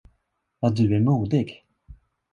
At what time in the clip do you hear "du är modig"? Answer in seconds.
0.75-1.65